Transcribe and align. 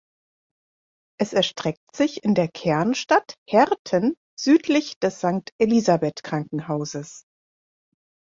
Es 1.19 1.31
erstreckt 1.31 1.95
sich 1.95 2.23
in 2.23 2.33
der 2.33 2.47
Kernstadt 2.47 3.35
Herten 3.47 4.17
südlich 4.35 4.97
des 4.97 5.19
Sankt 5.21 5.53
Elisabeth 5.59 6.23
Krankenhauses. 6.23 7.27